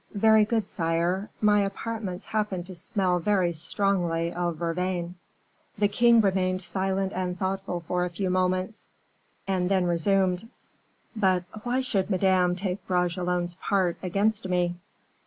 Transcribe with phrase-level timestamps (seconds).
[0.15, 1.29] "Very good, sire!
[1.41, 5.13] my apartments happen to smell very strongly of vervain."
[5.77, 8.87] The king remained silent and thoughtful for a few moments,
[9.47, 10.49] and then resumed:
[11.15, 14.73] "But why should Madame take Bragelonne's part against me?"